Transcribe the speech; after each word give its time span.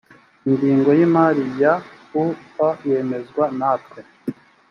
ingengo 0.47 0.89
y 0.99 1.01
imari 1.07 1.43
ya 1.61 1.73
u 2.23 2.25
p 2.53 2.55
yemezwa 2.89 3.43
natwe 3.57 3.99